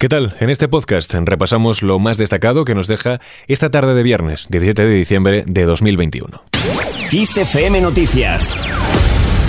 [0.00, 0.36] ¿Qué tal?
[0.38, 4.86] En este podcast repasamos lo más destacado que nos deja esta tarde de viernes, 17
[4.86, 6.40] de diciembre de 2021.
[7.10, 8.48] XFM Noticias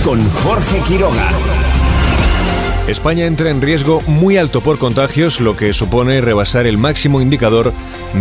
[0.04, 1.69] con Jorge Quiroga.
[2.88, 7.72] España entra en riesgo muy alto por contagios, lo que supone rebasar el máximo indicador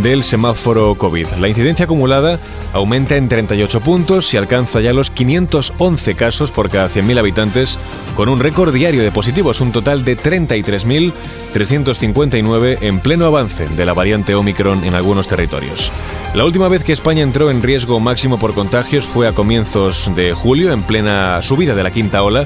[0.03, 1.27] del semáforo COVID.
[1.39, 2.39] La incidencia acumulada
[2.73, 7.79] aumenta en 38 puntos y alcanza ya los 511 casos por cada 100.000 habitantes,
[8.15, 13.93] con un récord diario de positivos, un total de 33.359 en pleno avance de la
[13.93, 15.91] variante Omicron en algunos territorios.
[16.35, 20.35] La última vez que España entró en riesgo máximo por contagios fue a comienzos de
[20.35, 22.45] julio, en plena subida de la quinta ola,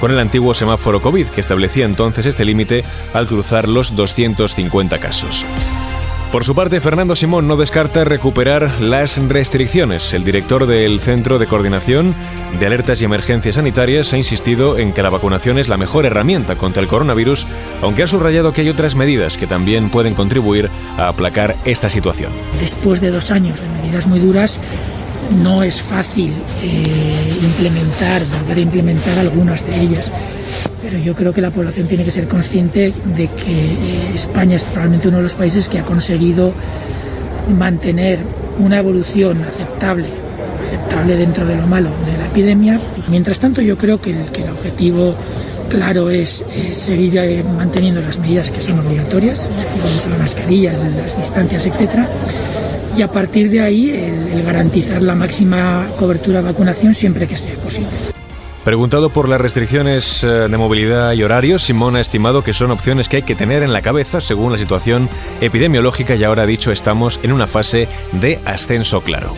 [0.00, 5.44] con el antiguo semáforo COVID, que establecía entonces este límite al cruzar los 250 casos.
[6.34, 10.12] Por su parte, Fernando Simón no descarta recuperar las restricciones.
[10.14, 12.12] El director del Centro de Coordinación
[12.58, 16.56] de Alertas y Emergencias Sanitarias ha insistido en que la vacunación es la mejor herramienta
[16.56, 17.46] contra el coronavirus,
[17.82, 22.32] aunque ha subrayado que hay otras medidas que también pueden contribuir a aplacar esta situación.
[22.58, 24.60] Después de dos años de medidas muy duras,
[25.42, 30.12] no es fácil eh, implementar, volver a implementar algunas de ellas.
[30.82, 34.64] Pero yo creo que la población tiene que ser consciente de que eh, España es
[34.64, 36.52] probablemente uno de los países que ha conseguido
[37.58, 38.18] mantener
[38.58, 40.08] una evolución aceptable,
[40.62, 42.78] aceptable dentro de lo malo de la epidemia.
[43.10, 45.14] Mientras tanto, yo creo que el, objetivo
[45.68, 49.50] claro es, seguir eh, manteniendo las medidas que son obligatorias,
[50.10, 52.08] la mascarilla, las distancias, etcétera
[52.96, 57.54] y a partir de ahí el, garantizar la máxima cobertura de vacunación siempre que sea
[57.56, 57.90] posible.
[58.64, 63.08] Preguntado por las restricciones eh, de movilidad y horarios, Simón ha estimado que son opciones
[63.08, 65.08] que hay que tener en la cabeza según la situación
[65.40, 69.34] epidemiológica y ahora ha dicho estamos en una fase de ascenso claro.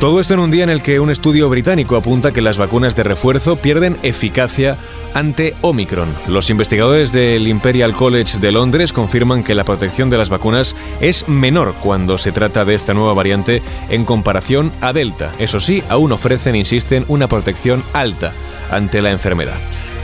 [0.00, 2.94] Todo esto en un día en el que un estudio británico apunta que las vacunas
[2.96, 4.76] de refuerzo pierden eficacia
[5.14, 6.14] ante Omicron.
[6.28, 11.26] Los investigadores del Imperial College de Londres confirman que la protección de las vacunas es
[11.30, 15.32] menor cuando se trata de esta nueva variante en comparación a Delta.
[15.38, 18.34] Eso sí, aún ofrecen, insisten, una protección alta
[18.70, 19.56] ante la enfermedad.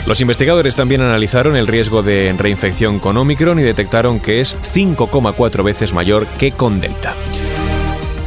[0.06, 5.62] Los investigadores también analizaron el riesgo de reinfección con Omicron y detectaron que es 5,4
[5.62, 7.14] veces mayor que con Delta.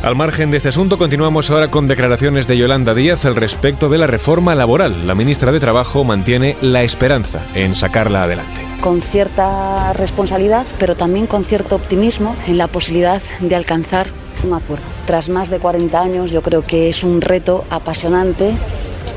[0.05, 3.97] Al margen de este asunto, continuamos ahora con declaraciones de Yolanda Díaz al respecto de
[3.97, 5.07] la reforma laboral.
[5.07, 8.61] La ministra de Trabajo mantiene la esperanza en sacarla adelante.
[8.81, 14.05] Con cierta responsabilidad, pero también con cierto optimismo en la posibilidad de alcanzar
[14.43, 14.85] un acuerdo.
[15.07, 18.51] Tras más de 40 años, yo creo que es un reto apasionante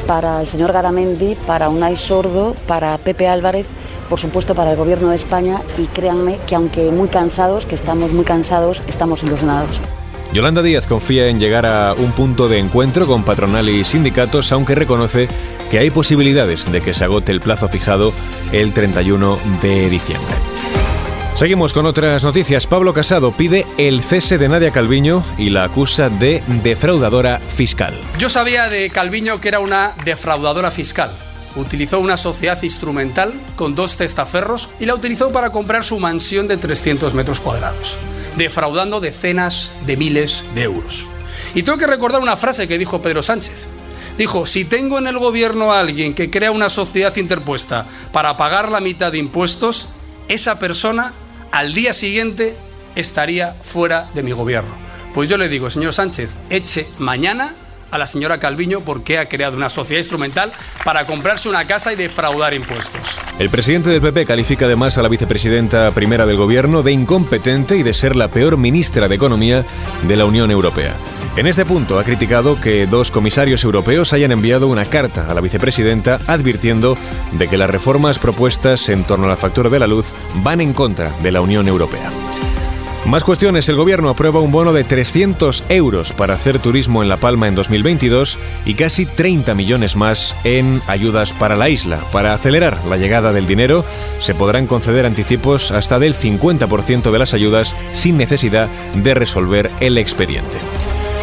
[0.07, 3.67] para el señor Garamendi, para Unai Sordo, para Pepe Álvarez
[4.09, 8.11] por supuesto para el Gobierno de España y créanme que aunque muy cansados, que estamos
[8.11, 9.79] muy cansados, estamos ilusionados.
[10.33, 14.75] Yolanda Díaz confía en llegar a un punto de encuentro con patronal y sindicatos, aunque
[14.75, 15.27] reconoce
[15.71, 18.13] que hay posibilidades de que se agote el plazo fijado
[18.53, 20.35] el 31 de diciembre.
[21.35, 22.67] Seguimos con otras noticias.
[22.67, 27.99] Pablo Casado pide el cese de Nadia Calviño y la acusa de defraudadora fiscal.
[28.19, 31.13] Yo sabía de Calviño que era una defraudadora fiscal.
[31.57, 36.59] Utilizó una sociedad instrumental con dos testaferros y la utilizó para comprar su mansión de
[36.59, 37.97] 300 metros cuadrados
[38.37, 41.05] defraudando decenas de miles de euros.
[41.55, 43.67] Y tengo que recordar una frase que dijo Pedro Sánchez.
[44.19, 48.71] Dijo, si tengo en el gobierno a alguien que crea una sociedad interpuesta para pagar
[48.71, 49.89] la mitad de impuestos,
[50.27, 51.15] esa persona
[51.53, 52.57] al día siguiente
[52.97, 54.75] estaría fuera de mi gobierno.
[55.15, 57.55] Pues yo le digo, señor Sánchez, eche mañana
[57.91, 60.53] a la señora Calviño porque ha creado una sociedad instrumental
[60.85, 63.19] para comprarse una casa y defraudar impuestos.
[63.39, 67.83] El presidente del PP califica además a la vicepresidenta primera del gobierno de incompetente y
[67.83, 69.65] de ser la peor ministra de Economía
[70.07, 70.95] de la Unión Europea.
[71.37, 75.41] En este punto ha criticado que dos comisarios europeos hayan enviado una carta a la
[75.41, 76.99] vicepresidenta advirtiendo
[77.33, 80.13] de que las reformas propuestas en torno a la factura de la luz
[80.43, 82.11] van en contra de la Unión Europea.
[83.09, 83.67] Más cuestiones.
[83.71, 87.55] El gobierno aprueba un bono de 300 euros para hacer turismo en La Palma en
[87.55, 92.01] 2022 y casi 30 millones más en ayudas para la isla.
[92.13, 93.87] Para acelerar la llegada del dinero,
[94.19, 99.97] se podrán conceder anticipos hasta del 50% de las ayudas sin necesidad de resolver el
[99.97, 100.59] expediente.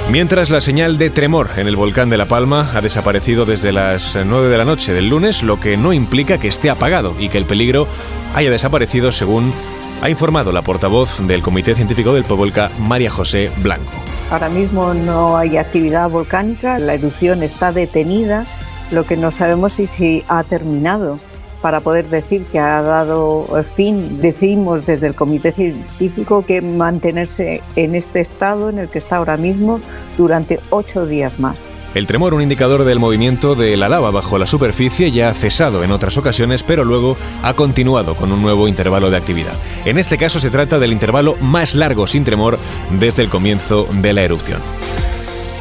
[0.10, 4.18] Mientras la señal de tremor en el volcán de La Palma ha desaparecido desde las
[4.26, 7.38] 9 de la noche del lunes, lo que no implica que esté apagado y que
[7.38, 7.88] el peligro
[8.34, 9.54] haya desaparecido según
[10.02, 13.92] ha informado la portavoz del Comité Científico del Povolca, María José Blanco.
[14.32, 18.46] Ahora mismo no hay actividad volcánica, la erupción está detenida,
[18.92, 21.20] lo que no sabemos es si ha terminado.
[21.62, 27.96] Para poder decir que ha dado fin, decimos desde el Comité Científico que mantenerse en
[27.96, 29.80] este estado en el que está ahora mismo
[30.18, 31.58] durante ocho días más.
[31.96, 35.82] El tremor, un indicador del movimiento de la lava bajo la superficie, ya ha cesado
[35.82, 39.54] en otras ocasiones, pero luego ha continuado con un nuevo intervalo de actividad.
[39.86, 42.60] En este caso se trata del intervalo más largo sin tremor
[43.00, 44.60] desde el comienzo de la erupción.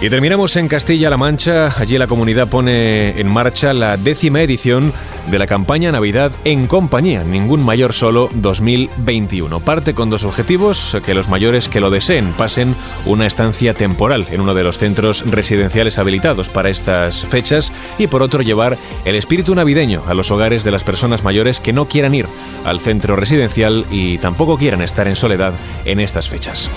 [0.04, 1.72] Y terminamos en Castilla-La Mancha.
[1.80, 4.92] Allí la comunidad pone en marcha la décima edición
[5.30, 9.60] de la campaña Navidad en compañía, ningún mayor solo 2021.
[9.60, 14.42] Parte con dos objetivos, que los mayores que lo deseen pasen una estancia temporal en
[14.42, 18.76] uno de los centros residenciales habilitados para estas fechas y por otro llevar
[19.06, 22.26] el espíritu navideño a los hogares de las personas mayores que no quieran ir
[22.66, 25.54] al centro residencial y tampoco quieran estar en soledad
[25.86, 26.70] en estas fechas.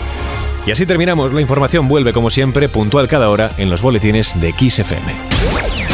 [0.67, 1.31] Y así terminamos.
[1.31, 5.86] La información vuelve como siempre puntual cada hora en los boletines de XFM.